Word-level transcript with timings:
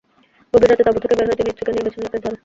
গভীর 0.53 0.69
রাতে 0.71 0.83
তাঁবু 0.87 0.99
থেকে 1.03 1.15
বের 1.19 1.27
হয়ে 1.27 1.39
তিনি 1.39 1.49
স্ত্রীকে 1.53 1.71
নিয়ে 1.73 1.85
গেছেন 1.85 2.01
লেকের 2.05 2.21
ধারে। 2.23 2.37